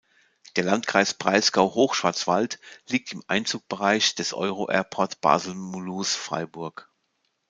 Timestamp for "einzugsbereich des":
3.27-4.33